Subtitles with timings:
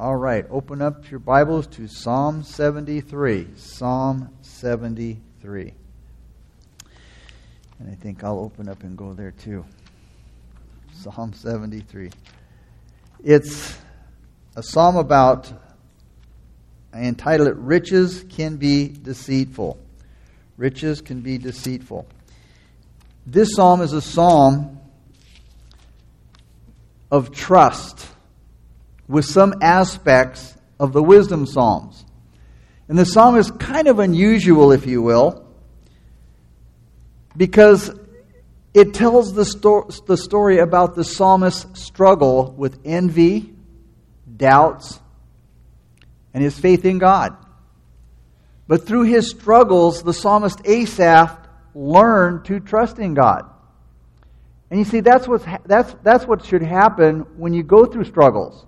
[0.00, 3.48] All right, open up your Bibles to Psalm 73.
[3.56, 5.74] Psalm 73.
[7.78, 9.62] And I think I'll open up and go there too.
[10.94, 12.08] Psalm 73.
[13.22, 13.76] It's
[14.56, 15.52] a psalm about,
[16.94, 19.78] I entitle it Riches Can Be Deceitful.
[20.56, 22.08] Riches can be deceitful.
[23.26, 24.80] This psalm is a psalm
[27.10, 28.06] of trust
[29.10, 32.04] with some aspects of the wisdom psalms.
[32.88, 35.46] And the psalm is kind of unusual, if you will,
[37.36, 37.90] because
[38.72, 43.52] it tells the, sto- the story about the psalmist's struggle with envy,
[44.36, 45.00] doubts,
[46.32, 47.36] and his faith in God.
[48.68, 51.36] But through his struggles, the psalmist Asaph
[51.74, 53.50] learned to trust in God.
[54.70, 58.04] And you see, that's, what's ha- that's, that's what should happen when you go through
[58.04, 58.66] struggles.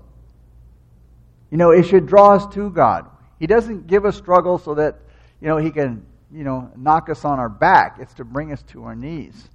[1.52, 3.11] You know, it should draw us to God.
[3.38, 4.97] He doesn't give us struggle so that,
[5.39, 7.98] you know, He can, you know, knock us on our back.
[8.00, 9.50] It's to bring us to our knees.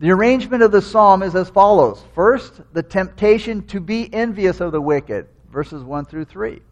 [0.00, 4.72] The arrangement of the psalm is as follows First, the temptation to be envious of
[4.72, 6.62] the wicked, verses 1 through 3.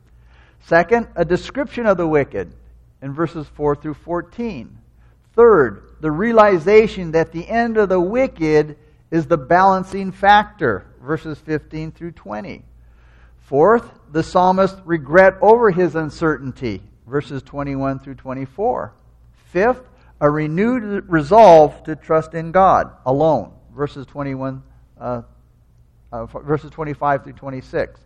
[0.63, 2.51] Second, a description of the wicked,
[3.03, 4.79] in verses 4 through 14.
[5.35, 8.79] Third, the realization that the end of the wicked
[9.11, 12.65] is the balancing factor, verses 15 through 20.
[13.45, 18.95] Fourth, the psalmist regret over his uncertainty, verses 21 through 24.
[19.51, 19.83] Fifth,
[20.19, 24.63] a renewed resolve to trust in God alone, verses 21,
[24.99, 25.23] uh,
[26.11, 28.01] uh, verses 25 through 26.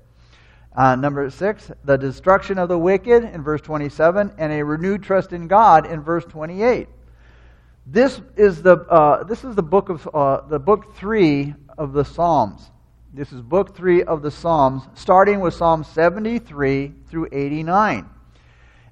[0.77, 5.33] Uh, number six, the destruction of the wicked in verse 27, and a renewed trust
[5.33, 6.89] in God in verse 28.
[7.86, 12.05] This is the uh, this is the book of uh, the book three of the
[12.05, 12.70] Psalms.
[13.12, 18.06] This is book three of the Psalms, starting with Psalm 73 through 89.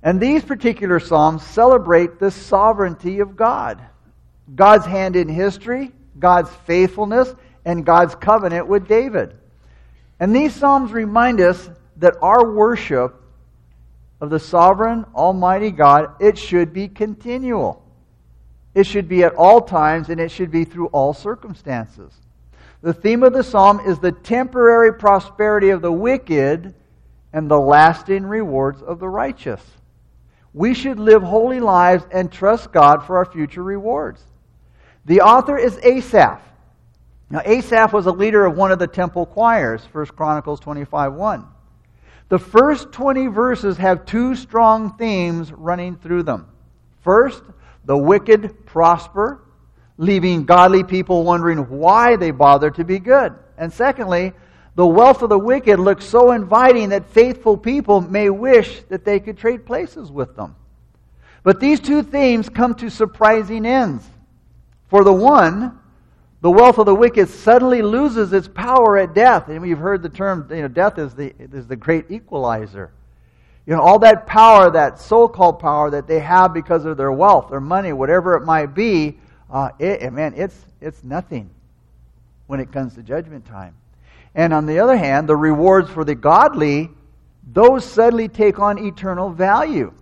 [0.03, 3.83] And these particular Psalms celebrate the sovereignty of God
[4.55, 9.37] God's hand in history, God's faithfulness, and God's covenant with David.
[10.21, 13.21] And these Psalms remind us that our worship
[14.21, 17.85] of the sovereign, almighty God, it should be continual.
[18.73, 22.13] It should be at all times, and it should be through all circumstances.
[22.83, 26.75] The theme of the psalm is the temporary prosperity of the wicked
[27.33, 29.63] and the lasting rewards of the righteous.
[30.53, 34.23] We should live holy lives and trust God for our future rewards.
[35.05, 36.41] The author is Asaph.
[37.29, 41.47] Now, Asaph was a leader of one of the temple choirs, 1 Chronicles 25 1.
[42.29, 46.49] The first 20 verses have two strong themes running through them.
[47.03, 47.43] First,
[47.85, 49.43] the wicked prosper,
[49.99, 53.35] leaving godly people wondering why they bother to be good.
[53.57, 54.33] And secondly,
[54.75, 59.21] the wealth of the wicked looks so inviting that faithful people may wish that they
[59.21, 60.55] could trade places with them.
[61.43, 64.05] But these two themes come to surprising ends.
[64.89, 65.79] For the one,
[66.43, 69.49] the wealth of the wicked suddenly loses its power at death.
[69.49, 72.93] And we've heard the term, you know, death is the, is the great equalizer.
[73.65, 77.11] You know, all that power, that so called power that they have because of their
[77.11, 79.19] wealth, their money, whatever it might be,
[79.51, 81.51] uh, it, man, it's, it's nothing
[82.47, 83.75] when it comes to judgment time.
[84.35, 86.91] And on the other hand, the rewards for the godly,
[87.53, 89.93] those suddenly take on eternal value.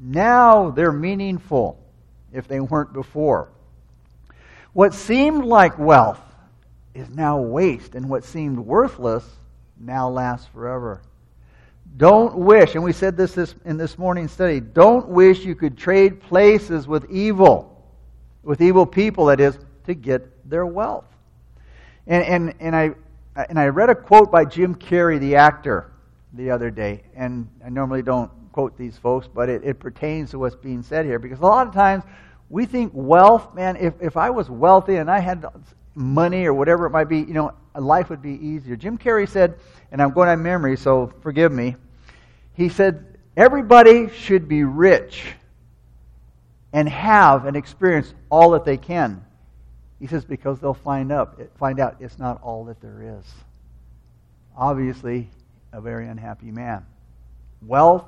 [0.00, 1.78] Now they're meaningful
[2.32, 3.48] if they weren't before.
[4.72, 6.20] What seemed like wealth
[6.94, 9.24] is now waste, and what seemed worthless
[9.78, 11.02] now lasts forever.
[11.96, 15.76] Don't wish, and we said this, this in this morning's study, don't wish you could
[15.76, 17.73] trade places with evil
[18.44, 21.06] with evil people, that is, to get their wealth.
[22.06, 22.90] And, and, and, I,
[23.48, 25.90] and I read a quote by Jim Carrey, the actor,
[26.32, 27.02] the other day.
[27.14, 31.04] And I normally don't quote these folks, but it, it pertains to what's being said
[31.04, 31.18] here.
[31.18, 32.04] Because a lot of times
[32.50, 35.44] we think wealth, man, if, if I was wealthy and I had
[35.94, 38.76] money or whatever it might be, you know, life would be easier.
[38.76, 39.58] Jim Carrey said,
[39.90, 41.76] and I'm going on memory, so forgive me.
[42.52, 45.24] He said, everybody should be rich
[46.74, 49.24] and have and experience all that they can.
[50.00, 53.24] He says, because they'll find, up, find out it's not all that there is.
[54.56, 55.30] Obviously,
[55.72, 56.84] a very unhappy man.
[57.62, 58.04] Wealth,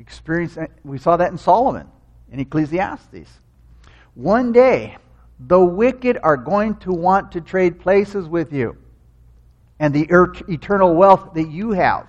[0.00, 1.86] experience, we saw that in Solomon,
[2.32, 3.30] in Ecclesiastes.
[4.14, 4.96] One day,
[5.38, 8.76] the wicked are going to want to trade places with you
[9.78, 10.08] and the
[10.48, 12.08] eternal wealth that you have.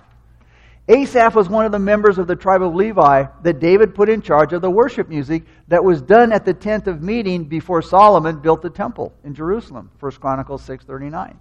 [0.88, 4.20] Asaph was one of the members of the tribe of Levi that David put in
[4.20, 8.40] charge of the worship music that was done at the tent of meeting before Solomon
[8.40, 11.36] built the temple in Jerusalem, 1 Chronicles 6:39.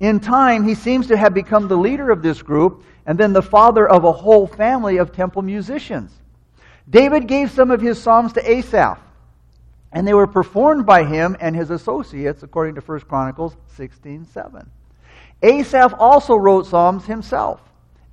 [0.00, 3.42] In time, he seems to have become the leader of this group, and then the
[3.42, 6.12] father of a whole family of temple musicians.
[6.88, 9.00] David gave some of his psalms to Asaph,
[9.92, 14.68] and they were performed by him and his associates, according to 1 Chronicles 16:7.
[15.42, 17.60] Asaph also wrote psalms himself,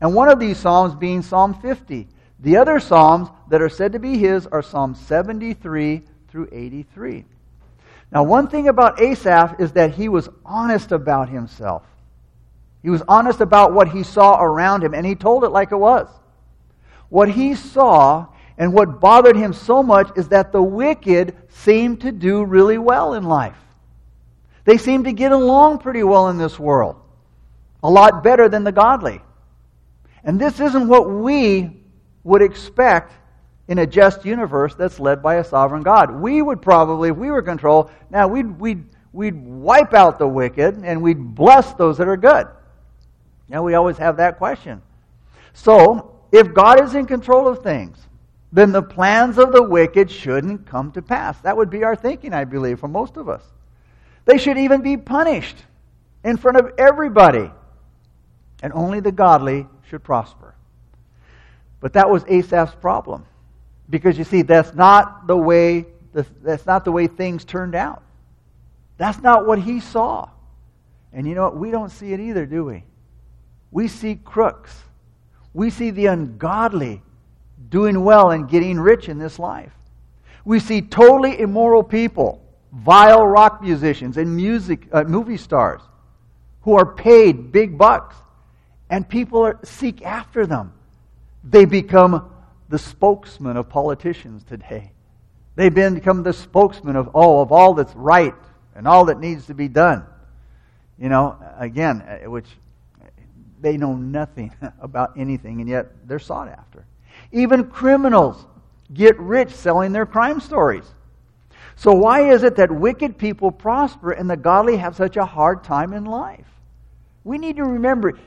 [0.01, 2.07] and one of these psalms being Psalm 50.
[2.39, 7.25] The other psalms that are said to be his are Psalm 73 through 83.
[8.11, 11.83] Now, one thing about Asaph is that he was honest about himself.
[12.83, 15.77] He was honest about what he saw around him, and he told it like it
[15.77, 16.07] was.
[17.09, 18.27] What he saw
[18.57, 23.13] and what bothered him so much is that the wicked seemed to do really well
[23.13, 23.57] in life.
[24.65, 26.95] They seemed to get along pretty well in this world,
[27.83, 29.21] a lot better than the godly.
[30.25, 31.77] And this isn't what we
[32.23, 33.13] would expect
[33.67, 36.11] in a just universe that's led by a sovereign God.
[36.11, 38.83] We would probably, if we were control, now we'd, we'd,
[39.13, 42.47] we'd wipe out the wicked and we'd bless those that are good.
[43.47, 44.81] Now we always have that question.
[45.53, 47.97] So, if God is in control of things,
[48.51, 51.39] then the plans of the wicked shouldn't come to pass.
[51.41, 53.43] That would be our thinking, I believe, for most of us.
[54.25, 55.57] They should even be punished
[56.23, 57.51] in front of everybody.
[58.63, 60.53] And only the godly should prosper.
[61.79, 63.25] But that was Asaph's problem.
[63.89, 68.01] Because you see, that's not the way that's not the way things turned out.
[68.97, 70.29] That's not what he saw.
[71.11, 71.57] And you know what?
[71.57, 72.83] We don't see it either, do we?
[73.71, 74.73] We see crooks.
[75.53, 77.01] We see the ungodly
[77.69, 79.73] doing well and getting rich in this life.
[80.45, 85.81] We see totally immoral people, vile rock musicians and music uh, movie stars
[86.61, 88.15] who are paid big bucks
[88.89, 90.73] and people are, seek after them.
[91.43, 92.31] They become
[92.69, 94.91] the spokesman of politicians today.
[95.55, 98.33] They become the spokesman of oh of all that's right
[98.75, 100.05] and all that needs to be done.
[100.99, 102.47] You know, again, uh, which
[103.61, 106.85] they know nothing about anything, and yet they're sought after.
[107.31, 108.45] Even criminals
[108.93, 110.85] get rich selling their crime stories.
[111.77, 115.63] So, why is it that wicked people prosper and the godly have such a hard
[115.63, 116.47] time in life?
[117.23, 118.17] We need to remember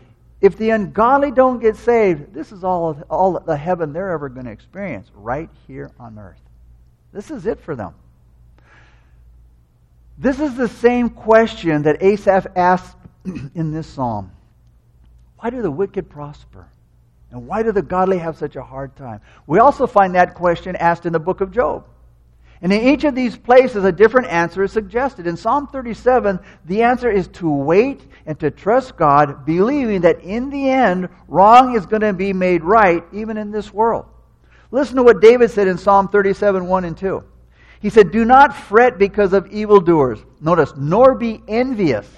[0.41, 4.47] if the ungodly don't get saved, this is all, all the heaven they're ever going
[4.47, 6.41] to experience right here on earth.
[7.13, 7.95] This is it for them.
[10.17, 12.97] This is the same question that Asaph asked
[13.55, 14.33] in this psalm.
[15.39, 16.67] Why do the wicked prosper?
[17.31, 19.21] And why do the godly have such a hard time?
[19.47, 21.87] We also find that question asked in the book of Job.
[22.61, 25.27] And in each of these places, a different answer is suggested.
[25.27, 30.51] In Psalm 37, the answer is to wait and to trust God, believing that in
[30.51, 34.07] the end, wrong is going to be made right, even in this world.
[34.71, 37.25] Listen to what David said in Psalm 37, 1 and 2.
[37.81, 40.19] He said, Do not fret because of evildoers.
[40.41, 42.09] Notice, nor be envious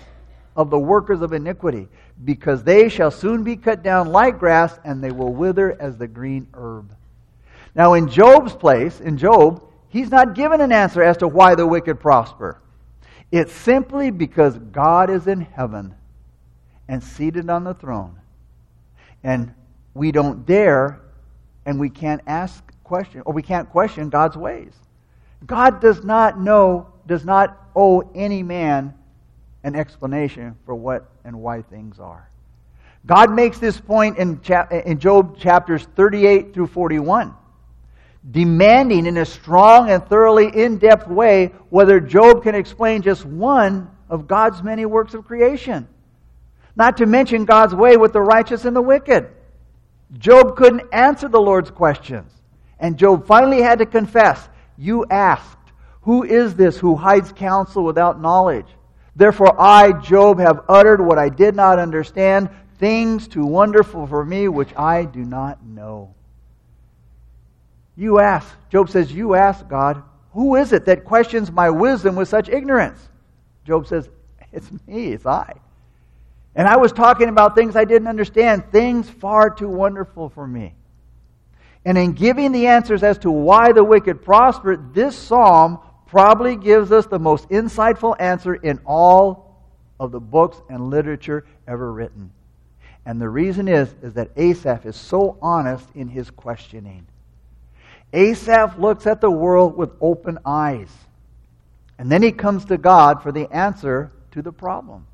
[0.56, 1.86] of the workers of iniquity,
[2.24, 6.08] because they shall soon be cut down like grass, and they will wither as the
[6.08, 6.94] green herb.
[7.74, 11.66] Now, in Job's place, in Job, he's not given an answer as to why the
[11.66, 12.60] wicked prosper.
[13.30, 15.94] It's simply because God is in heaven
[16.88, 18.18] and seated on the throne.
[19.22, 19.54] And
[19.94, 21.00] we don't dare
[21.66, 24.72] and we can't ask question or we can't question God's ways.
[25.46, 28.94] God does not know, does not owe any man
[29.62, 32.28] an explanation for what and why things are.
[33.06, 34.40] God makes this point in,
[34.84, 37.34] in Job chapters 38 through 41
[38.28, 43.90] demanding in a strong and thoroughly in depth way whether Job can explain just one
[44.08, 45.88] of God's many works of creation.
[46.76, 49.28] Not to mention God's way with the righteous and the wicked.
[50.18, 52.32] Job couldn't answer the Lord's questions.
[52.78, 55.58] And Job finally had to confess, You asked,
[56.02, 58.66] Who is this who hides counsel without knowledge?
[59.16, 62.48] Therefore, I, Job, have uttered what I did not understand,
[62.78, 66.14] things too wonderful for me which I do not know.
[68.00, 70.02] You ask, Job says, You ask God,
[70.32, 72.98] who is it that questions my wisdom with such ignorance?
[73.66, 74.08] Job says,
[74.52, 75.52] It's me, it's I.
[76.56, 80.72] And I was talking about things I didn't understand, things far too wonderful for me.
[81.84, 86.92] And in giving the answers as to why the wicked prosper, this psalm probably gives
[86.92, 89.62] us the most insightful answer in all
[90.00, 92.32] of the books and literature ever written.
[93.04, 97.06] And the reason is, is that Asaph is so honest in his questioning.
[98.12, 100.90] Asaph looks at the world with open eyes.
[101.98, 105.06] And then he comes to God for the answer to the problem.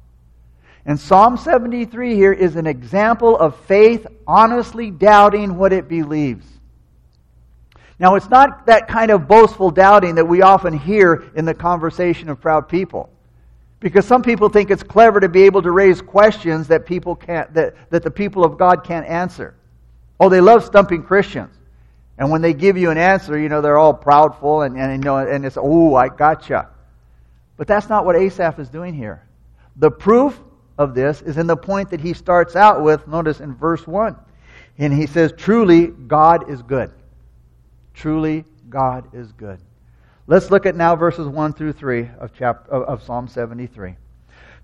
[0.84, 6.46] And Psalm 73 here is an example of faith honestly doubting what it believes.
[7.98, 12.28] Now, it's not that kind of boastful doubting that we often hear in the conversation
[12.28, 13.10] of proud people.
[13.80, 17.52] Because some people think it's clever to be able to raise questions that people can't
[17.54, 19.54] that, that the people of God can't answer.
[20.18, 21.54] Oh, they love stumping Christians.
[22.18, 25.04] And when they give you an answer, you know, they're all proudful and, and, you
[25.04, 26.68] know, and it's, oh, I gotcha.
[27.56, 29.26] But that's not what Asaph is doing here.
[29.76, 30.40] The proof
[30.78, 34.16] of this is in the point that he starts out with, notice in verse 1.
[34.78, 36.90] And he says, Truly, God is good.
[37.94, 39.58] Truly, God is good.
[40.26, 43.96] Let's look at now verses 1 through 3 of, chapter, of, of Psalm 73.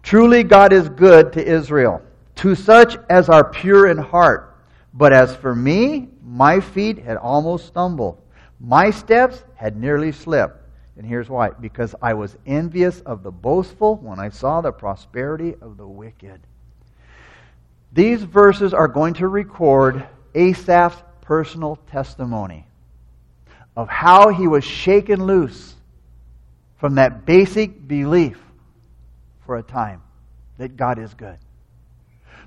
[0.03, 2.03] Truly, God is good to Israel,
[2.37, 4.57] to such as are pure in heart.
[4.93, 8.19] But as for me, my feet had almost stumbled.
[8.59, 10.57] My steps had nearly slipped.
[10.97, 15.55] And here's why because I was envious of the boastful when I saw the prosperity
[15.61, 16.41] of the wicked.
[17.93, 22.67] These verses are going to record Asaph's personal testimony
[23.77, 25.75] of how he was shaken loose
[26.79, 28.41] from that basic belief
[29.45, 30.01] for a time
[30.57, 31.37] that God is good.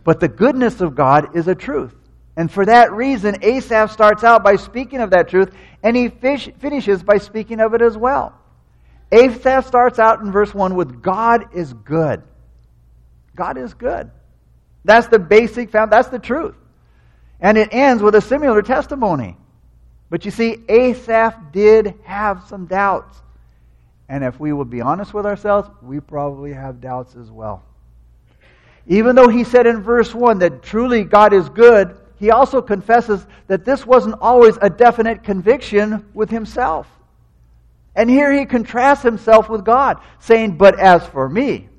[0.03, 1.95] But the goodness of God is a truth.
[2.37, 6.49] And for that reason, Asaph starts out by speaking of that truth, and he fish,
[6.59, 8.33] finishes by speaking of it as well.
[9.11, 12.23] Asaph starts out in verse 1 with God is good.
[13.35, 14.11] God is good.
[14.83, 16.55] That's the basic, that's the truth.
[17.39, 19.37] And it ends with a similar testimony.
[20.09, 23.17] But you see, Asaph did have some doubts.
[24.07, 27.63] And if we would be honest with ourselves, we probably have doubts as well.
[28.87, 33.25] Even though he said in verse 1 that truly God is good, he also confesses
[33.47, 36.87] that this wasn't always a definite conviction with himself.
[37.95, 41.69] And here he contrasts himself with God, saying, But as for me.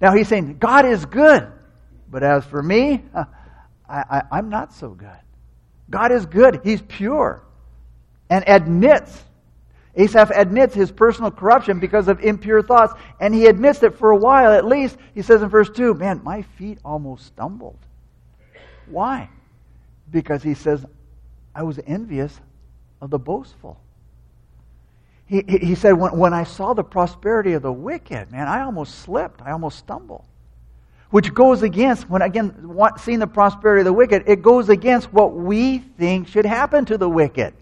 [0.00, 1.50] Now he's saying, God is good.
[2.10, 3.04] But as for me,
[3.88, 5.08] I, am not so good.
[5.88, 6.60] God is good.
[6.64, 7.42] He's pure
[8.28, 9.24] and admits,
[9.96, 12.94] Asaph admits his personal corruption because of impure thoughts.
[13.20, 16.20] And he admits that for a while at least, he says in verse 2, man,
[16.24, 17.78] my feet almost stumbled.
[18.86, 19.28] Why?
[20.10, 20.84] Because he says,
[21.54, 22.38] I was envious
[23.00, 23.80] of the boastful.
[25.26, 29.00] He, he said, when, when I saw the prosperity of the wicked, man, I almost
[29.00, 29.40] slipped.
[29.42, 30.24] I almost stumbled.
[31.10, 35.34] Which goes against, when again, seeing the prosperity of the wicked, it goes against what
[35.34, 37.54] we think should happen to the wicked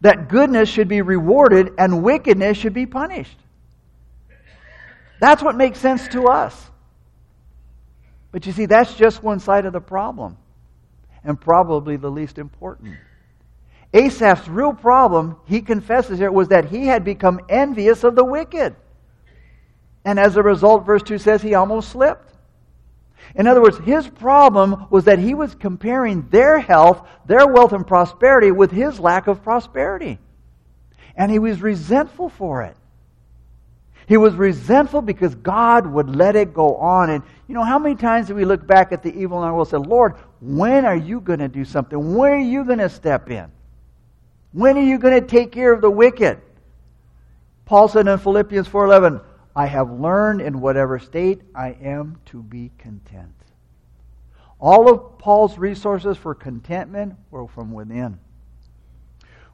[0.00, 3.36] that goodness should be rewarded and wickedness should be punished.
[5.20, 6.70] That's what makes sense to us.
[8.32, 10.38] But you see, that's just one side of the problem,
[11.24, 12.96] and probably the least important.
[13.92, 18.76] Asaph's real problem, he confesses here, was that he had become envious of the wicked.
[20.04, 22.32] And as a result, verse 2 says he almost slipped.
[23.34, 27.86] In other words, his problem was that he was comparing their health, their wealth and
[27.86, 30.18] prosperity with his lack of prosperity.
[31.16, 32.76] And he was resentful for it.
[34.06, 37.10] He was resentful because God would let it go on.
[37.10, 39.54] And you know, how many times do we look back at the evil in our
[39.54, 42.14] world and say, Lord, when are you going to do something?
[42.14, 43.50] When are you going to step in?
[44.52, 46.40] When are you going to take care of the wicked?
[47.66, 49.22] Paul said in Philippians 4:11,
[49.54, 53.34] I have learned in whatever state I am to be content.
[54.58, 58.18] All of Paul's resources for contentment were from within.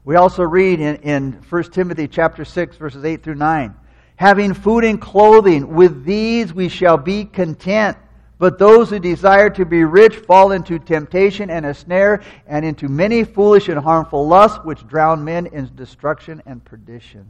[0.03, 3.75] We also read in, in 1 Timothy chapter 6, verses 8 through 9.
[4.15, 7.97] Having food and clothing, with these we shall be content.
[8.39, 12.87] But those who desire to be rich fall into temptation and a snare, and into
[12.87, 17.27] many foolish and harmful lusts, which drown men in destruction and perdition.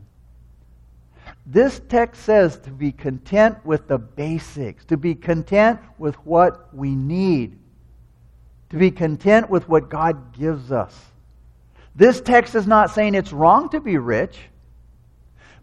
[1.46, 6.94] This text says to be content with the basics, to be content with what we
[6.94, 7.58] need,
[8.70, 10.94] to be content with what God gives us.
[11.96, 14.38] This text is not saying it's wrong to be rich,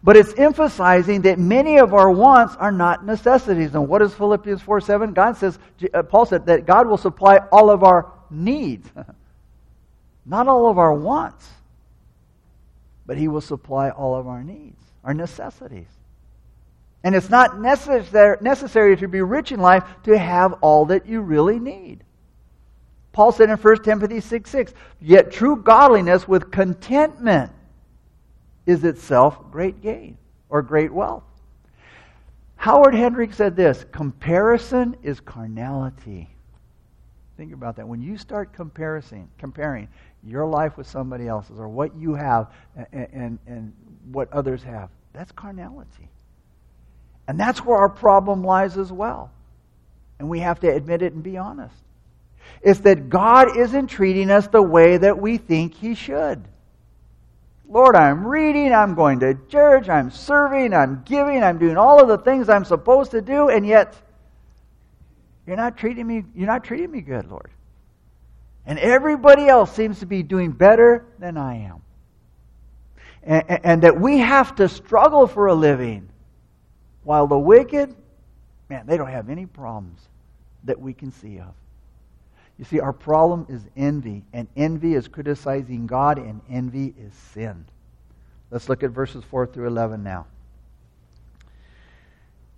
[0.05, 3.73] but it's emphasizing that many of our wants are not necessities.
[3.73, 5.13] And what is Philippians 4 7?
[5.13, 5.57] God says,
[5.93, 8.87] uh, Paul said that God will supply all of our needs,
[10.25, 11.49] not all of our wants,
[13.07, 15.87] but He will supply all of our needs our necessities.
[17.03, 21.21] And it's not necessary, necessary to be rich in life to have all that you
[21.21, 22.03] really need.
[23.11, 27.51] Paul said in 1 Timothy 6 6, Yet true godliness with contentment
[28.65, 30.17] is itself great gain
[30.49, 31.23] or great wealth.
[32.55, 36.29] Howard Hendricks said this comparison is carnality.
[37.37, 37.87] Think about that.
[37.87, 39.87] When you start comparing, comparing
[40.25, 42.51] your life with somebody else's or what you have
[42.91, 43.73] and, and, and
[44.11, 44.89] what others have.
[45.13, 46.09] That's carnality.
[47.27, 49.31] And that's where our problem lies as well.
[50.19, 51.75] And we have to admit it and be honest.
[52.61, 56.43] It's that God isn't treating us the way that we think He should.
[57.67, 62.07] Lord, I'm reading, I'm going to church, I'm serving, I'm giving, I'm doing all of
[62.07, 63.95] the things I'm supposed to do, and yet
[65.47, 67.49] you're not treating me you're not treating me good, Lord.
[68.65, 71.81] And everybody else seems to be doing better than I am.
[73.23, 76.09] And, and that we have to struggle for a living
[77.03, 77.95] while the wicked,
[78.69, 79.99] man, they don't have any problems
[80.63, 81.53] that we can see of.
[82.57, 87.65] You see, our problem is envy, and envy is criticizing God, and envy is sin.
[88.49, 90.27] Let's look at verses 4 through 11 now.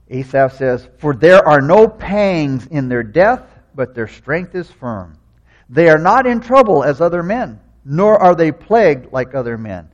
[0.09, 3.41] Asaph says, For there are no pangs in their death,
[3.73, 5.17] but their strength is firm.
[5.69, 9.89] They are not in trouble as other men, nor are they plagued like other men.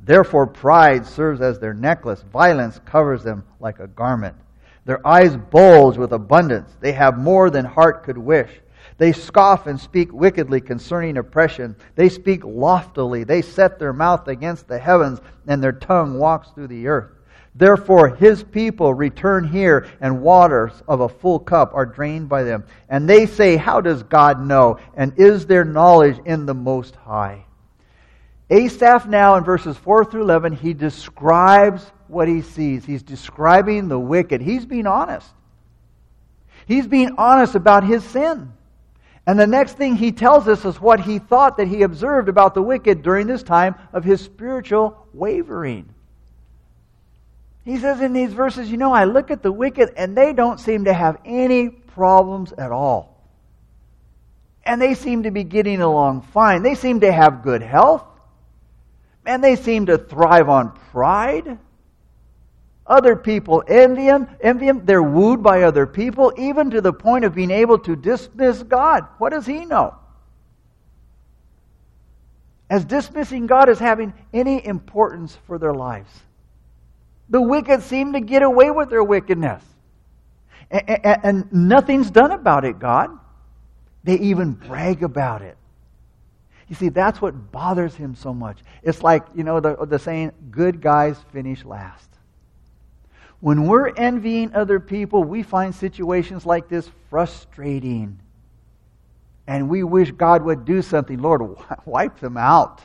[0.00, 4.36] Therefore, pride serves as their necklace, violence covers them like a garment.
[4.84, 6.70] Their eyes bulge with abundance.
[6.80, 8.48] They have more than heart could wish.
[8.98, 11.76] They scoff and speak wickedly concerning oppression.
[11.94, 13.24] They speak loftily.
[13.24, 17.12] They set their mouth against the heavens, and their tongue walks through the earth.
[17.54, 22.64] Therefore, his people return here, and waters of a full cup are drained by them.
[22.88, 24.78] And they say, How does God know?
[24.94, 27.44] And is there knowledge in the Most High?
[28.50, 32.84] Asaph now in verses 4 through 11, he describes what he sees.
[32.84, 34.40] He's describing the wicked.
[34.40, 35.28] He's being honest.
[36.66, 38.52] He's being honest about his sin.
[39.28, 42.54] And the next thing he tells us is what he thought that he observed about
[42.54, 45.86] the wicked during this time of his spiritual wavering.
[47.62, 50.58] He says in these verses, You know, I look at the wicked and they don't
[50.58, 53.22] seem to have any problems at all.
[54.64, 56.62] And they seem to be getting along fine.
[56.62, 58.06] They seem to have good health
[59.26, 61.58] and they seem to thrive on pride.
[62.88, 64.86] Other people envy them, envy them.
[64.86, 69.06] They're wooed by other people, even to the point of being able to dismiss God.
[69.18, 69.94] What does he know?
[72.70, 76.10] As dismissing God as having any importance for their lives.
[77.28, 79.62] The wicked seem to get away with their wickedness.
[80.70, 83.10] And, and nothing's done about it, God.
[84.04, 85.58] They even brag about it.
[86.68, 88.58] You see, that's what bothers him so much.
[88.82, 92.07] It's like, you know, the, the saying, good guys finish last.
[93.40, 98.18] When we're envying other people, we find situations like this frustrating.
[99.46, 101.18] And we wish God would do something.
[101.18, 101.42] Lord,
[101.84, 102.84] wipe them out.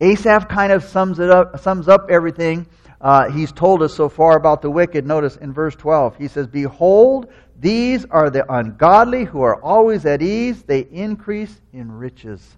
[0.00, 2.66] Asaph kind of sums it up, sums up everything
[3.00, 5.06] uh, he's told us so far about the wicked.
[5.06, 10.20] Notice in verse 12, he says, Behold, these are the ungodly who are always at
[10.20, 10.62] ease.
[10.62, 12.56] They increase in riches.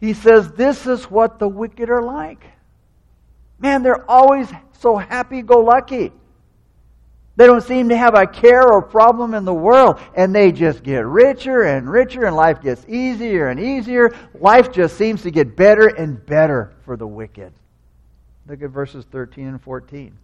[0.00, 2.42] He says, This is what the wicked are like.
[3.58, 6.12] Man, they're always so happy go lucky.
[7.36, 10.82] They don't seem to have a care or problem in the world, and they just
[10.82, 14.12] get richer and richer, and life gets easier and easier.
[14.34, 17.52] Life just seems to get better and better for the wicked.
[18.48, 20.18] Look at verses 13 and 14.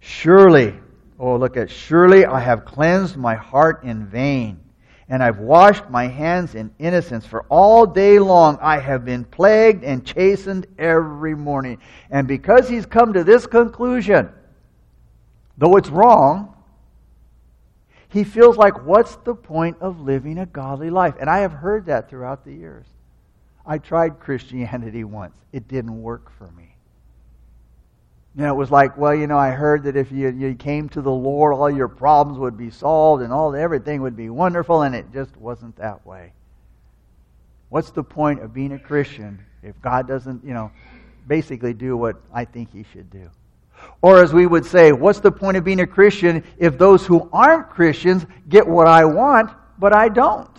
[0.00, 0.74] Surely,
[1.18, 4.60] oh, look at, surely I have cleansed my heart in vain,
[5.08, 7.24] and I've washed my hands in innocence.
[7.24, 11.78] For all day long I have been plagued and chastened every morning.
[12.10, 14.28] And because he's come to this conclusion,
[15.56, 16.54] though it's wrong,
[18.10, 21.14] he feels like, what's the point of living a godly life?
[21.20, 22.86] And I have heard that throughout the years.
[23.66, 25.36] I tried Christianity once.
[25.52, 26.74] It didn't work for me.
[28.38, 30.88] You know, it was like, well, you know, I heard that if you, you came
[30.90, 34.82] to the Lord, all your problems would be solved and all everything would be wonderful,
[34.82, 36.32] and it just wasn't that way.
[37.68, 40.70] What's the point of being a Christian if God doesn't, you know,
[41.26, 43.28] basically do what I think He should do?
[44.02, 47.28] Or as we would say, what's the point of being a Christian if those who
[47.32, 50.56] aren't Christians get what I want, but I don't?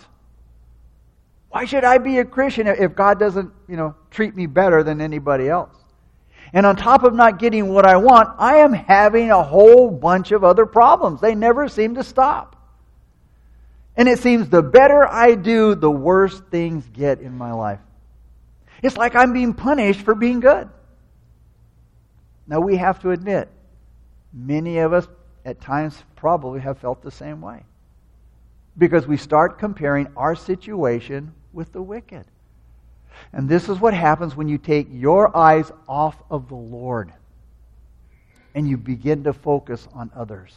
[1.48, 5.00] Why should I be a Christian if God doesn't, you know, treat me better than
[5.00, 5.79] anybody else?
[6.52, 10.32] And on top of not getting what I want, I am having a whole bunch
[10.32, 11.20] of other problems.
[11.20, 12.56] They never seem to stop.
[13.96, 17.80] And it seems the better I do, the worse things get in my life.
[18.82, 20.68] It's like I'm being punished for being good.
[22.46, 23.48] Now, we have to admit,
[24.32, 25.06] many of us
[25.44, 27.62] at times probably have felt the same way.
[28.76, 32.24] Because we start comparing our situation with the wicked.
[33.32, 37.12] And this is what happens when you take your eyes off of the Lord
[38.54, 40.52] and you begin to focus on others.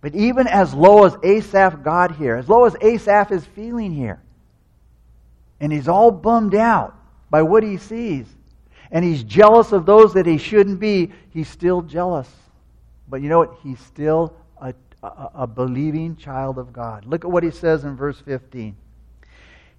[0.00, 4.20] But even as low as Asaph got here, as low as Asaph is feeling here,
[5.60, 6.94] and he's all bummed out
[7.28, 8.26] by what he sees,
[8.90, 12.28] and he's jealous of those that he shouldn't be, he's still jealous.
[13.08, 13.58] But you know what?
[13.62, 17.04] He's still a, a, a believing child of God.
[17.04, 18.74] Look at what he says in verse 15.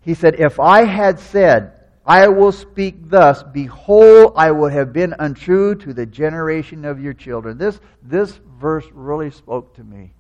[0.02, 1.74] He said, If I had said,
[2.06, 7.14] I will speak thus Behold, I would have been untrue to the generation of your
[7.14, 7.58] children.
[7.58, 10.14] This, this verse really spoke to me.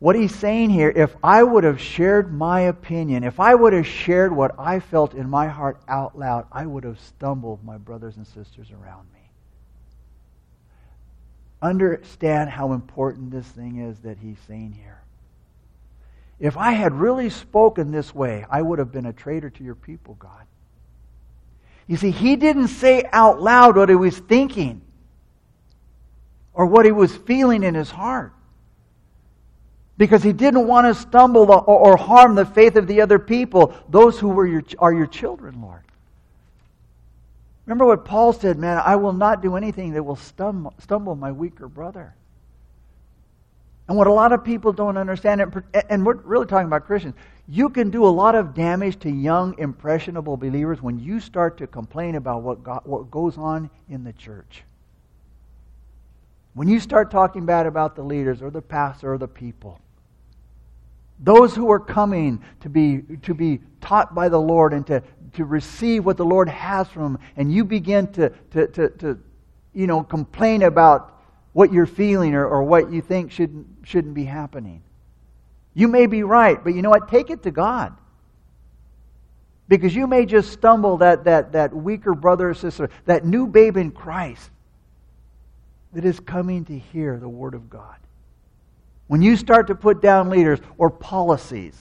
[0.00, 3.86] What he's saying here, if I would have shared my opinion, if I would have
[3.86, 8.16] shared what I felt in my heart out loud, I would have stumbled my brothers
[8.16, 9.20] and sisters around me.
[11.60, 14.99] Understand how important this thing is that he's saying here.
[16.40, 19.74] If I had really spoken this way, I would have been a traitor to your
[19.74, 20.46] people, God.
[21.86, 24.80] You see, he didn't say out loud what he was thinking
[26.54, 28.32] or what he was feeling in his heart
[29.98, 34.18] because he didn't want to stumble or, harm the faith of the other people, those
[34.18, 35.82] who were your, are your children, Lord.
[37.66, 41.32] Remember what Paul said, man, I will not do anything that will stumble, stumble my
[41.32, 42.14] weaker brother.
[43.90, 45.40] And what a lot of people don't understand,
[45.88, 47.16] and we're really talking about Christians,
[47.48, 51.66] you can do a lot of damage to young, impressionable believers when you start to
[51.66, 54.62] complain about what, God, what goes on in the church.
[56.54, 59.80] When you start talking bad about the leaders or the pastor or the people.
[61.18, 65.44] Those who are coming to be, to be taught by the Lord and to, to
[65.44, 69.18] receive what the Lord has from them, and you begin to, to, to, to
[69.74, 71.19] you know, complain about
[71.52, 74.82] what you're feeling or, or what you think shouldn't, shouldn't be happening.
[75.74, 77.08] You may be right, but you know what?
[77.08, 77.96] Take it to God.
[79.68, 83.76] Because you may just stumble that, that, that weaker brother or sister, that new babe
[83.76, 84.50] in Christ
[85.92, 87.96] that is coming to hear the Word of God.
[89.06, 91.76] When you start to put down leaders or policies,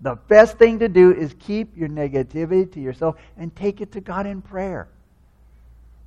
[0.00, 4.00] the best thing to do is keep your negativity to yourself and take it to
[4.00, 4.88] God in prayer.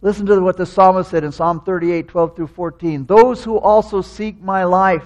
[0.02, 3.06] Listen to what the psalmist said in Psalm 38, 12 through 14.
[3.06, 5.06] Those who also seek my life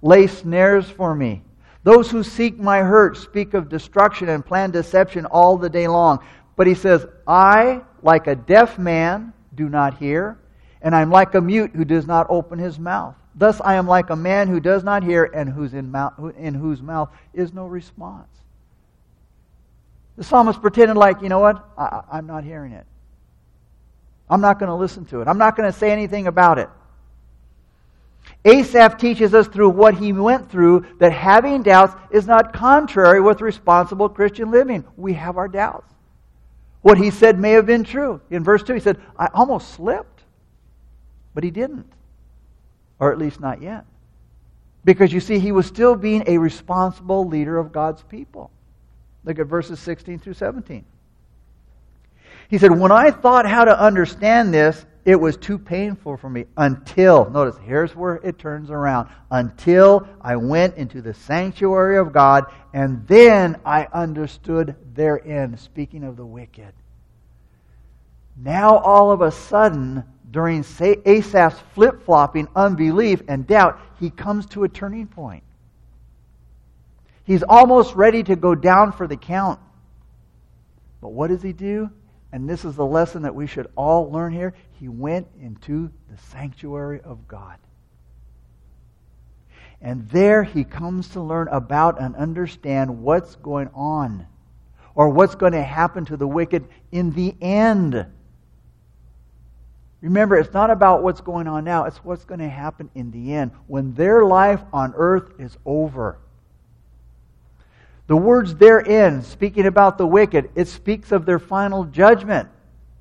[0.00, 1.42] lay snares for me.
[1.82, 6.20] Those who seek my hurt speak of destruction and plan deception all the day long.
[6.56, 10.38] But he says, I, like a deaf man, do not hear,
[10.82, 13.16] and I'm like a mute who does not open his mouth.
[13.34, 16.54] Thus I am like a man who does not hear and whose in, mouth, in
[16.54, 18.28] whose mouth is no response.
[20.16, 21.64] The psalmist pretended like, you know what?
[21.78, 22.86] I, I'm not hearing it.
[24.30, 25.28] I'm not going to listen to it.
[25.28, 26.68] I'm not going to say anything about it.
[28.44, 33.40] Asaph teaches us through what he went through that having doubts is not contrary with
[33.40, 34.84] responsible Christian living.
[34.96, 35.92] We have our doubts.
[36.82, 38.20] What he said may have been true.
[38.30, 40.22] In verse 2, he said, I almost slipped,
[41.34, 41.92] but he didn't
[42.98, 43.84] or at least not yet.
[44.84, 48.50] Because you see, he was still being a responsible leader of God's people.
[49.24, 50.84] Look at verses 16 through 17.
[52.48, 56.46] He said, When I thought how to understand this, it was too painful for me
[56.56, 62.44] until, notice, here's where it turns around, until I went into the sanctuary of God,
[62.74, 65.56] and then I understood therein.
[65.56, 66.72] Speaking of the wicked.
[68.36, 74.64] Now, all of a sudden, during Asaph's flip flopping unbelief and doubt, he comes to
[74.64, 75.42] a turning point.
[77.24, 79.58] He's almost ready to go down for the count.
[81.00, 81.90] But what does he do?
[82.32, 84.54] And this is the lesson that we should all learn here.
[84.78, 87.56] He went into the sanctuary of God.
[89.80, 94.26] And there he comes to learn about and understand what's going on
[94.94, 98.04] or what's going to happen to the wicked in the end.
[100.00, 103.34] Remember, it's not about what's going on now, it's what's going to happen in the
[103.34, 106.18] end when their life on earth is over.
[108.08, 112.48] The words therein, speaking about the wicked, it speaks of their final judgment,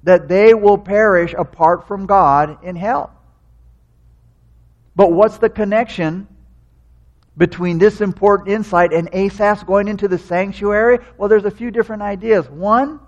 [0.04, 3.12] that they will perish apart from God in hell.
[4.96, 6.28] But what's the connection
[7.38, 11.00] between this important insight and Asaph going into the sanctuary?
[11.18, 12.50] Well, there's a few different ideas.
[12.50, 13.00] One,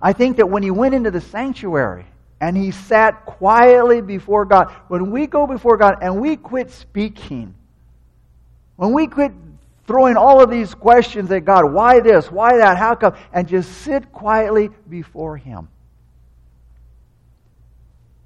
[0.00, 2.06] I think that when he went into the sanctuary,
[2.40, 4.72] and he sat quietly before God.
[4.88, 7.54] When we go before God and we quit speaking,
[8.76, 9.32] when we quit
[9.90, 13.68] throwing all of these questions at God, why this, why that, how come, and just
[13.78, 15.66] sit quietly before him,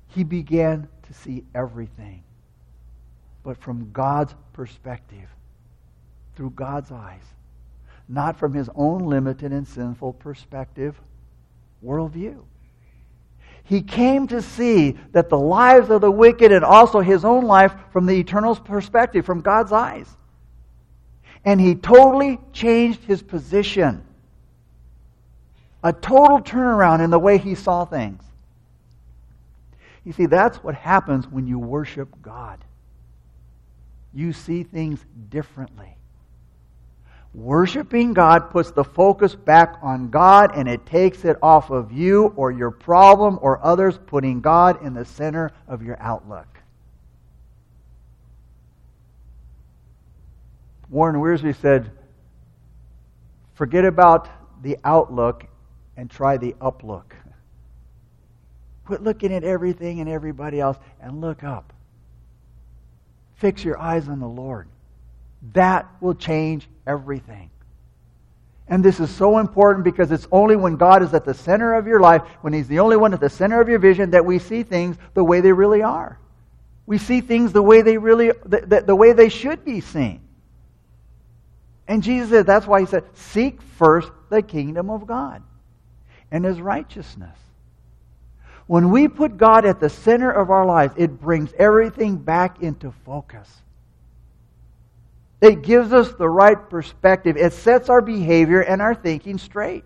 [0.09, 2.23] he began to see everything,
[3.43, 5.27] but from God's perspective,
[6.37, 7.25] through God's eyes,
[8.11, 11.01] not from his own limited and sinful perspective,
[11.83, 12.43] worldview.
[13.63, 17.75] He came to see that the lives of the wicked and also his own life
[17.91, 20.15] from the eternal perspective, from God's eyes.
[21.45, 24.03] And he totally changed his position.
[25.83, 28.23] A total turnaround in the way he saw things.
[30.05, 32.65] You see, that's what happens when you worship God.
[34.13, 35.97] You see things differently.
[37.35, 42.33] Worshiping God puts the focus back on God and it takes it off of you
[42.37, 46.47] or your problem or others, putting God in the center of your outlook.
[50.95, 51.91] Warren Wiersbe said,
[53.55, 54.29] Forget about
[54.63, 55.45] the outlook
[55.97, 57.15] and try the uplook.
[58.87, 61.73] Quit looking at everything and everybody else and look up.
[63.35, 64.69] Fix your eyes on the Lord.
[65.55, 67.51] That will change everything.
[68.69, 71.89] And this is so important because it's only when God is at the center of
[71.89, 74.39] your life, when He's the only one at the center of your vision, that we
[74.39, 76.21] see things the way they really are.
[76.87, 80.24] We see things the way they really, the, the, the way they should be seen.
[81.87, 85.43] And Jesus said, that's why He said, seek first the kingdom of God
[86.31, 87.37] and His righteousness.
[88.67, 92.93] When we put God at the center of our lives, it brings everything back into
[93.05, 93.49] focus.
[95.43, 97.37] It gives us the right perspective.
[97.37, 99.85] It sets our behavior and our thinking straight.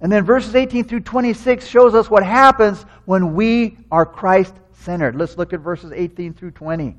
[0.00, 5.14] And then verses 18 through 26 shows us what happens when we are Christ centered.
[5.14, 6.96] Let's look at verses 18 through 20.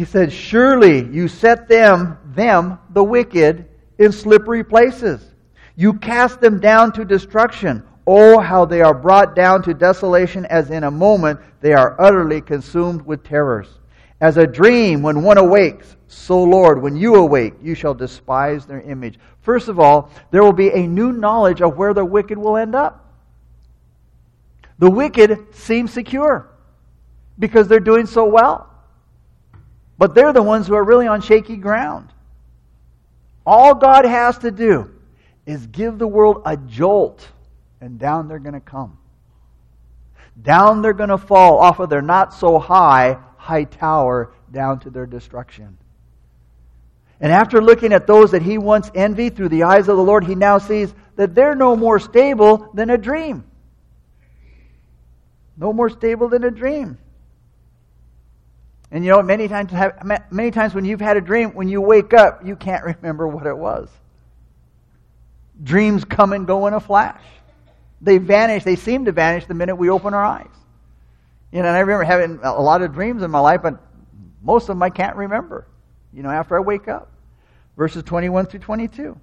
[0.00, 5.34] He said, Surely you set them, them, the wicked, in slippery places.
[5.76, 7.82] You cast them down to destruction.
[8.06, 12.40] Oh, how they are brought down to desolation as in a moment they are utterly
[12.40, 13.78] consumed with terrors.
[14.22, 18.80] As a dream when one awakes, so Lord, when you awake, you shall despise their
[18.80, 19.18] image.
[19.42, 22.74] First of all, there will be a new knowledge of where the wicked will end
[22.74, 23.04] up.
[24.78, 26.48] The wicked seem secure
[27.38, 28.69] because they're doing so well.
[30.00, 32.08] But they're the ones who are really on shaky ground.
[33.44, 34.90] All God has to do
[35.44, 37.28] is give the world a jolt
[37.82, 38.96] and down they're going to come.
[40.40, 44.90] Down they're going to fall off of their not so high, high tower down to
[44.90, 45.76] their destruction.
[47.20, 50.24] And after looking at those that he once envied through the eyes of the Lord,
[50.24, 53.44] he now sees that they're no more stable than a dream.
[55.58, 56.96] No more stable than a dream.
[58.90, 59.72] And you know, many times,
[60.30, 63.46] many times when you've had a dream, when you wake up, you can't remember what
[63.46, 63.88] it was.
[65.62, 67.22] Dreams come and go in a flash.
[68.00, 68.64] They vanish.
[68.64, 70.48] They seem to vanish the minute we open our eyes.
[71.52, 73.80] You know, and I remember having a lot of dreams in my life, but
[74.42, 75.66] most of them I can't remember,
[76.12, 77.12] you know, after I wake up.
[77.76, 79.18] Verses 21 through 22.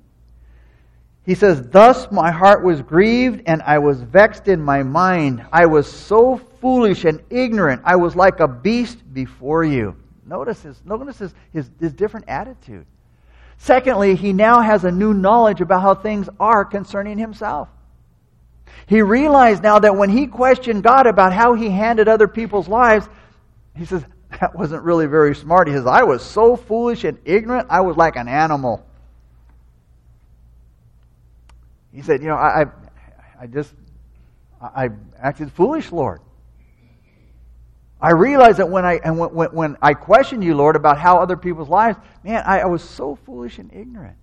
[1.25, 5.45] He says, Thus my heart was grieved and I was vexed in my mind.
[5.51, 7.81] I was so foolish and ignorant.
[7.85, 9.95] I was like a beast before you.
[10.25, 12.85] Notice his, notice his, his, his different attitude.
[13.57, 17.69] Secondly, he now has a new knowledge about how things are concerning himself.
[18.85, 23.07] He realized now that when he questioned God about how he handed other people's lives,
[23.75, 24.05] he says,
[24.39, 25.67] that wasn't really very smart.
[25.67, 28.85] He says, I was so foolish and ignorant, I was like an animal.
[31.93, 32.65] He said, You know, I,
[33.39, 33.73] I, just,
[34.61, 36.21] I acted foolish, Lord.
[37.99, 41.35] I realized that when I, and when, when I questioned you, Lord, about how other
[41.35, 44.17] people's lives, man, I, I was so foolish and ignorant.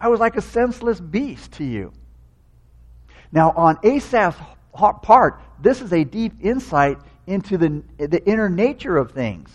[0.00, 1.92] I was like a senseless beast to you.
[3.32, 4.38] Now, on Asaph's
[5.02, 9.50] part, this is a deep insight into the, the inner nature of things.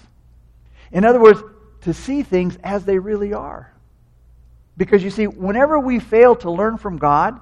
[0.91, 1.41] In other words,
[1.81, 3.71] to see things as they really are.
[4.75, 7.39] Because you see, whenever we fail to learn from God,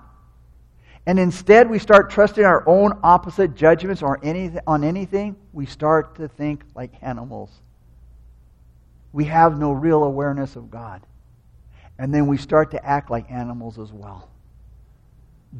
[1.07, 6.15] and instead we start trusting our own opposite judgments or anything, on anything, we start
[6.15, 7.49] to think like animals.
[9.13, 11.01] We have no real awareness of God.
[11.97, 14.29] And then we start to act like animals as well.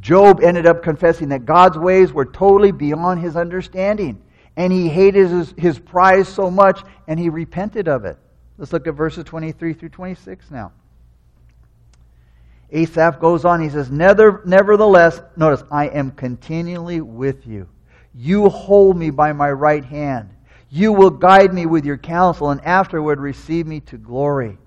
[0.01, 4.21] Job ended up confessing that God's ways were totally beyond his understanding.
[4.57, 8.17] And he hated his, his prize so much, and he repented of it.
[8.57, 10.73] Let's look at verses 23 through 26 now.
[12.71, 17.69] Asaph goes on, he says, Nevertheless, notice, I am continually with you.
[18.13, 20.30] You hold me by my right hand.
[20.69, 24.58] You will guide me with your counsel, and afterward receive me to glory.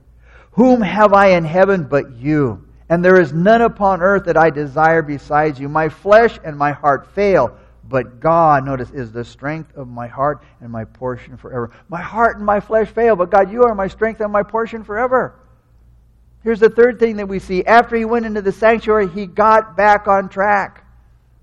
[0.52, 2.64] Whom have I in heaven but you?
[2.90, 5.68] and there is none upon earth that I desire besides you.
[5.68, 7.56] My flesh and my heart fail,
[7.88, 11.70] but God, notice, is the strength of my heart and my portion forever.
[11.88, 14.82] My heart and my flesh fail, but God, you are my strength and my portion
[14.82, 15.36] forever.
[16.42, 17.64] Here's the third thing that we see.
[17.64, 20.86] After he went into the sanctuary, he got back on track,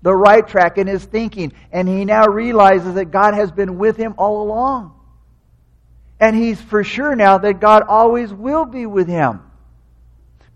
[0.02, 3.96] the right track in his thinking, and he now realizes that God has been with
[3.96, 4.94] him all along.
[6.20, 9.42] And he's for sure now that God always will be with him.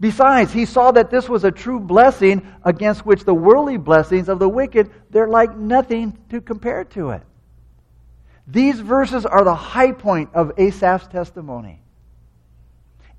[0.00, 4.40] Besides, he saw that this was a true blessing against which the worldly blessings of
[4.40, 7.22] the wicked, they're like nothing to compare to it.
[8.48, 11.81] These verses are the high point of Asaph's testimony.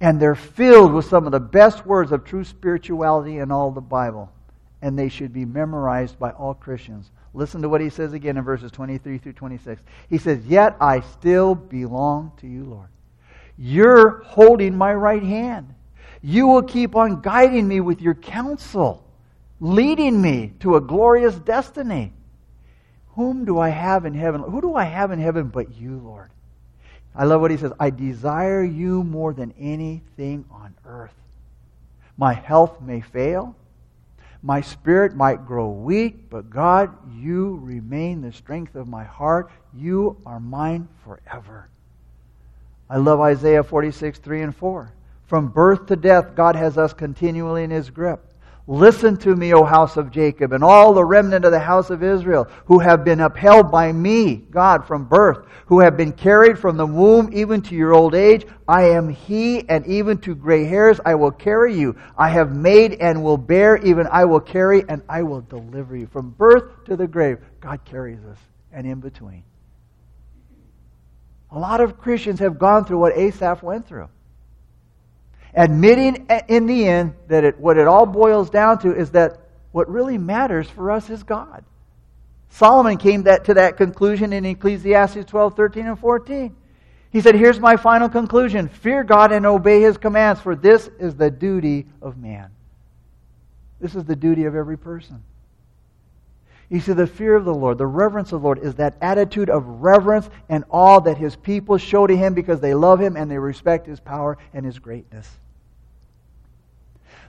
[0.03, 3.79] And they're filled with some of the best words of true spirituality in all the
[3.79, 4.29] Bible.
[4.81, 7.09] And they should be memorized by all Christians.
[7.33, 9.81] Listen to what he says again in verses 23 through 26.
[10.09, 12.89] He says, Yet I still belong to you, Lord.
[13.57, 15.73] You're holding my right hand.
[16.21, 19.05] You will keep on guiding me with your counsel,
[19.61, 22.11] leading me to a glorious destiny.
[23.15, 24.41] Whom do I have in heaven?
[24.41, 26.29] Who do I have in heaven but you, Lord?
[27.15, 27.71] I love what he says.
[27.79, 31.13] I desire you more than anything on earth.
[32.17, 33.55] My health may fail.
[34.41, 39.49] My spirit might grow weak, but God, you remain the strength of my heart.
[39.73, 41.69] You are mine forever.
[42.89, 44.91] I love Isaiah 46, 3 and 4.
[45.25, 48.32] From birth to death, God has us continually in his grip.
[48.65, 52.01] Listen to me, O house of Jacob, and all the remnant of the house of
[52.01, 56.77] Israel, who have been upheld by me, God, from birth, who have been carried from
[56.77, 58.45] the womb even to your old age.
[58.65, 61.97] I am he, and even to gray hairs I will carry you.
[62.17, 66.07] I have made and will bear, even I will carry, and I will deliver you.
[66.07, 68.37] From birth to the grave, God carries us,
[68.71, 69.43] and in between.
[71.51, 74.07] A lot of Christians have gone through what Asaph went through
[75.55, 79.39] admitting in the end that it, what it all boils down to is that
[79.71, 81.63] what really matters for us is God.
[82.49, 86.55] Solomon came that, to that conclusion in Ecclesiastes 12, 13, and 14.
[87.11, 91.15] He said, Here's my final conclusion fear God and obey his commands, for this is
[91.15, 92.51] the duty of man.
[93.79, 95.23] This is the duty of every person.
[96.69, 99.49] You see, the fear of the Lord, the reverence of the Lord, is that attitude
[99.49, 103.29] of reverence and awe that his people show to him because they love him and
[103.29, 105.29] they respect his power and his greatness.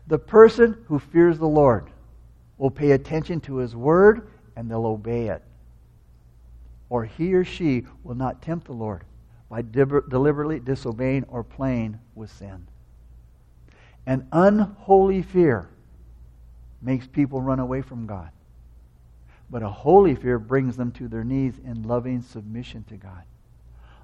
[0.06, 1.90] The person who fears the Lord
[2.58, 5.42] will pay attention to his word and they'll obey it.
[6.88, 9.04] Or he or she will not tempt the Lord
[9.48, 12.66] by deliberately disobeying or playing with sin.
[14.06, 15.68] An unholy fear
[16.82, 18.30] makes people run away from God.
[19.50, 23.22] But a holy fear brings them to their knees in loving submission to God.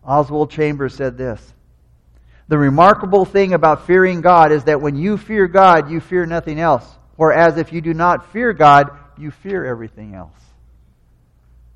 [0.05, 1.53] Oswald Chambers said this
[2.51, 6.59] the remarkable thing about fearing God is that when you fear God, you fear nothing
[6.59, 6.85] else.
[7.15, 10.35] Whereas if you do not fear God, you fear everything else.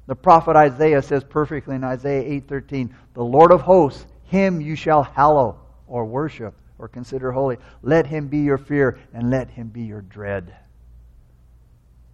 [0.09, 5.05] The prophet Isaiah says perfectly in Isaiah 8:13, "The Lord of hosts, him you shall
[5.05, 7.59] hallow or worship or consider holy.
[7.81, 10.57] Let him be your fear and let him be your dread."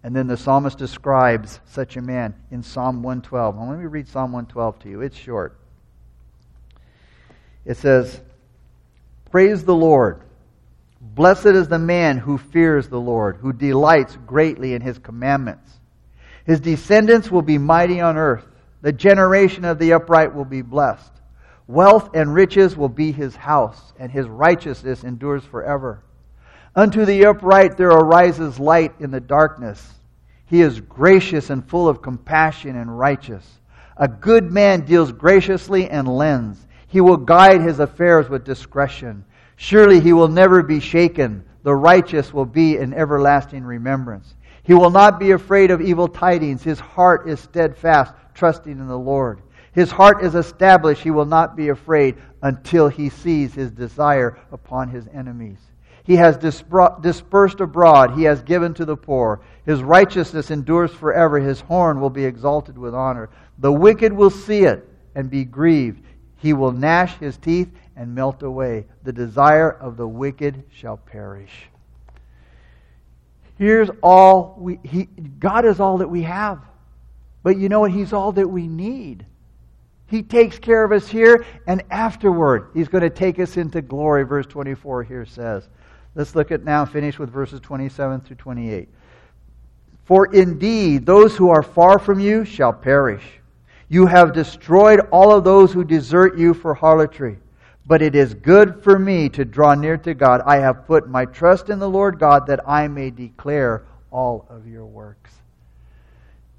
[0.03, 3.57] And then the psalmist describes such a man in Psalm 112.
[3.57, 5.01] Well, let me read Psalm 112 to you.
[5.01, 5.57] It's short.
[7.65, 8.21] It says,
[9.31, 10.21] Praise the Lord.
[10.99, 15.79] Blessed is the man who fears the Lord, who delights greatly in his commandments.
[16.45, 18.45] His descendants will be mighty on earth.
[18.81, 21.11] The generation of the upright will be blessed.
[21.65, 26.03] Wealth and riches will be his house, and his righteousness endures forever.
[26.75, 29.93] Unto the upright there arises light in the darkness.
[30.45, 33.47] He is gracious and full of compassion and righteous.
[33.95, 36.67] A good man deals graciously and lends.
[36.91, 39.23] He will guide his affairs with discretion.
[39.55, 41.45] Surely he will never be shaken.
[41.63, 44.35] The righteous will be in everlasting remembrance.
[44.63, 46.63] He will not be afraid of evil tidings.
[46.63, 49.41] His heart is steadfast, trusting in the Lord.
[49.71, 51.01] His heart is established.
[51.01, 55.59] He will not be afraid until he sees his desire upon his enemies.
[56.03, 58.15] He has dispersed abroad.
[58.17, 59.39] He has given to the poor.
[59.65, 61.39] His righteousness endures forever.
[61.39, 63.29] His horn will be exalted with honor.
[63.59, 66.03] The wicked will see it and be grieved.
[66.41, 68.85] He will gnash his teeth and melt away.
[69.03, 71.69] The desire of the wicked shall perish.
[73.57, 75.05] Here's all we, he,
[75.39, 76.59] God is all that we have.
[77.43, 77.91] But you know what?
[77.91, 79.25] He's all that we need.
[80.07, 84.23] He takes care of us here, and afterward, He's going to take us into glory,
[84.23, 85.69] verse 24 here says.
[86.15, 88.89] Let's look at now, finish with verses 27 through 28.
[90.03, 93.23] For indeed, those who are far from you shall perish.
[93.91, 97.39] You have destroyed all of those who desert you for harlotry.
[97.85, 100.41] But it is good for me to draw near to God.
[100.45, 104.65] I have put my trust in the Lord God that I may declare all of
[104.65, 105.33] your works.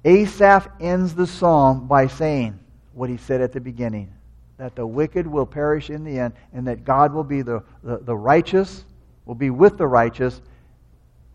[0.05, 2.59] Asaph ends the psalm by saying
[2.93, 4.13] what he said at the beginning
[4.57, 7.97] that the wicked will perish in the end, and that God will be the, the,
[7.97, 8.85] the righteous,
[9.25, 10.39] will be with the righteous,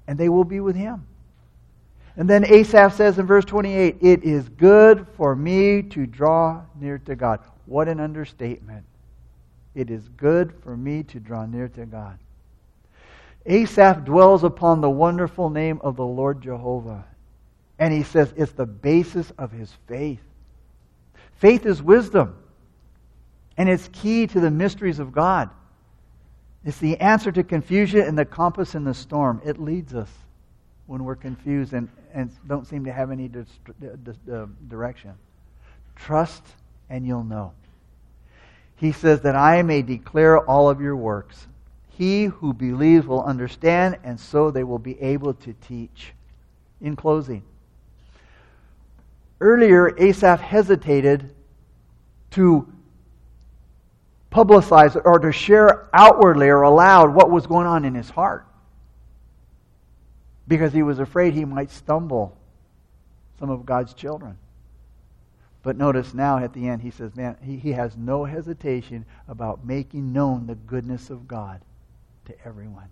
[0.07, 1.05] and they will be with him.
[2.18, 6.98] And then Asaph says in verse 28, It is good for me to draw near
[6.98, 7.38] to God.
[7.64, 8.84] What an understatement.
[9.76, 12.18] It is good for me to draw near to God.
[13.46, 17.04] Asaph dwells upon the wonderful name of the Lord Jehovah.
[17.78, 20.20] And he says it's the basis of his faith.
[21.36, 22.36] Faith is wisdom,
[23.56, 25.50] and it's key to the mysteries of God.
[26.64, 29.40] It's the answer to confusion and the compass in the storm.
[29.44, 30.10] It leads us
[30.89, 33.61] when we're confused and, and don't seem to have any dist-
[34.32, 35.12] uh, direction.
[35.95, 36.43] Trust
[36.89, 37.53] and you'll know.
[38.76, 41.47] He says that I may declare all of your works.
[41.91, 46.14] He who believes will understand, and so they will be able to teach.
[46.80, 47.43] In closing,
[49.41, 51.34] earlier Asaph hesitated
[52.30, 52.72] to
[54.30, 58.47] publicize or to share outwardly or aloud what was going on in his heart
[60.49, 62.36] because he was afraid he might stumble
[63.38, 64.38] some of God's children.
[65.62, 69.66] But notice now at the end, he says, man, he, he has no hesitation about
[69.66, 71.61] making known the goodness of God
[72.24, 72.88] to everyone.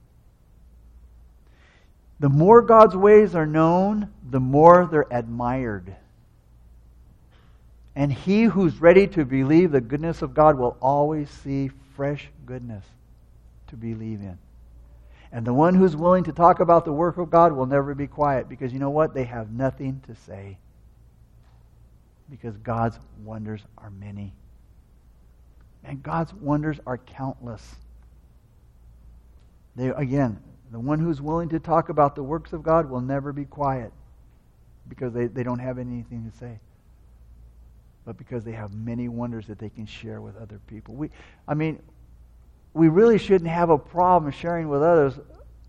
[2.21, 5.95] The more God's ways are known, the more they're admired.
[7.95, 12.85] And he who's ready to believe the goodness of God will always see fresh goodness
[13.69, 14.39] to believe in.
[15.33, 18.07] And the one who's willing to talk about the work of God will never be
[18.07, 19.15] quiet because you know what?
[19.15, 20.59] They have nothing to say.
[22.31, 24.33] Because God's wonders are many.
[25.85, 27.77] And God's wonders are countless.
[29.77, 30.41] They, again,
[30.73, 33.93] the one who's willing to talk about the works of God will never be quiet
[34.89, 36.59] because they, they don't have anything to say
[38.07, 40.95] but because they have many wonders that they can share with other people.
[40.95, 41.11] We,
[41.47, 41.83] I mean,
[42.77, 45.15] we really shouldn't have a problem sharing with others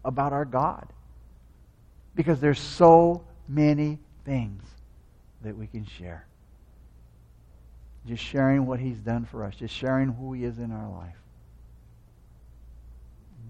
[0.03, 0.85] about our God
[2.15, 4.61] because there's so many things
[5.41, 6.25] that we can share.
[8.05, 11.15] Just sharing what He's done for us, just sharing who He is in our life.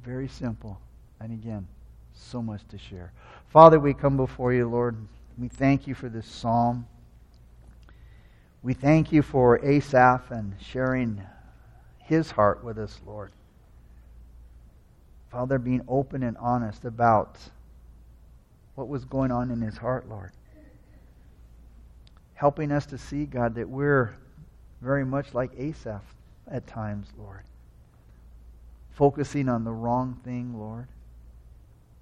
[0.03, 0.79] Very simple.
[1.19, 1.67] And again,
[2.13, 3.11] so much to share.
[3.47, 4.95] Father, we come before you, Lord.
[5.35, 6.87] We thank you for this psalm.
[8.61, 11.23] We thank you for Asaph and sharing
[11.97, 13.31] his heart with us, Lord.
[15.32, 17.38] Father, being open and honest about
[18.75, 20.32] what was going on in his heart, Lord.
[22.36, 24.15] Helping us to see, God, that we're
[24.82, 26.03] very much like Asaph
[26.49, 27.41] at times, Lord.
[28.91, 30.88] Focusing on the wrong thing, Lord.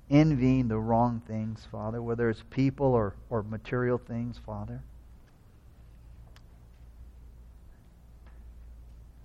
[0.10, 4.82] Envying the wrong things, Father, whether it's people or, or material things, Father.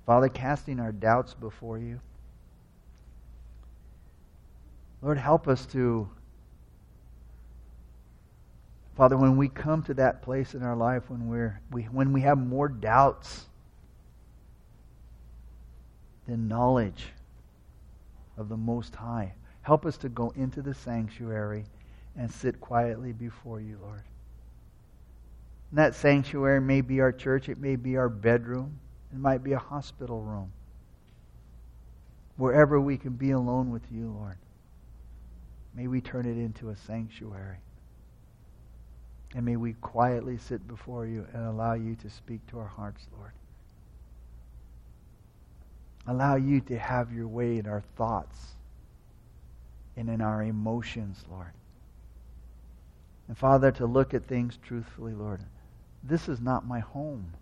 [0.06, 2.00] Father, casting our doubts before you.
[5.02, 6.08] Lord, help us to,
[8.96, 12.20] Father, when we come to that place in our life when, we're, we, when we
[12.20, 13.46] have more doubts
[16.26, 17.06] than knowledge
[18.36, 19.32] of the Most High,
[19.62, 21.64] help us to go into the sanctuary
[22.16, 24.02] and sit quietly before you, Lord.
[25.70, 28.78] And that sanctuary may be our church, it may be our bedroom.
[29.12, 30.52] It might be a hospital room.
[32.36, 34.36] Wherever we can be alone with you, Lord.
[35.74, 37.58] May we turn it into a sanctuary.
[39.34, 43.06] And may we quietly sit before you and allow you to speak to our hearts,
[43.16, 43.32] Lord.
[46.06, 48.56] Allow you to have your way in our thoughts
[49.96, 51.52] and in our emotions, Lord.
[53.28, 55.40] And Father, to look at things truthfully, Lord.
[56.02, 57.34] This is not my home.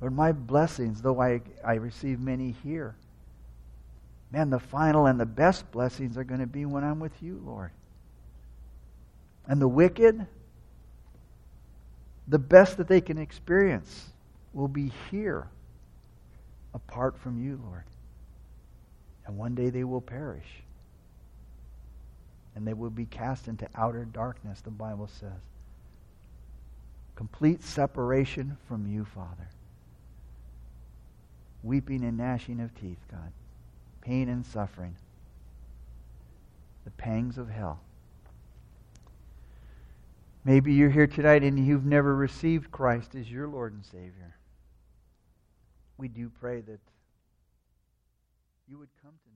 [0.00, 2.94] Lord, my blessings, though I, I receive many here,
[4.30, 7.42] man, the final and the best blessings are going to be when I'm with you,
[7.44, 7.70] Lord.
[9.46, 10.26] And the wicked,
[12.28, 14.10] the best that they can experience
[14.52, 15.48] will be here
[16.74, 17.84] apart from you, Lord.
[19.26, 20.62] And one day they will perish.
[22.54, 25.30] And they will be cast into outer darkness, the Bible says.
[27.16, 29.48] Complete separation from you, Father
[31.62, 33.32] weeping and gnashing of teeth, God,
[34.10, 34.96] pain and suffering,
[36.84, 37.78] the pangs of hell.
[40.44, 44.34] Maybe you're here tonight and you've never received Christ as your Lord and Savior.
[45.96, 46.80] We do pray that
[48.66, 49.29] you would come to.